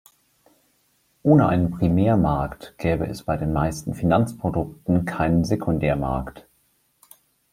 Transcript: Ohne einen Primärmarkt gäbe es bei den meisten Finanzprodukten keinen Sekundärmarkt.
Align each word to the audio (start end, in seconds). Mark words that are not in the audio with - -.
Ohne 1.21 1.47
einen 1.47 1.69
Primärmarkt 1.69 2.73
gäbe 2.79 3.05
es 3.05 3.21
bei 3.21 3.37
den 3.37 3.53
meisten 3.53 3.93
Finanzprodukten 3.93 5.05
keinen 5.05 5.45
Sekundärmarkt. 5.45 6.47